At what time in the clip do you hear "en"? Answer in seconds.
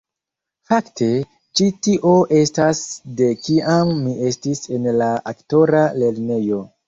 4.79-4.89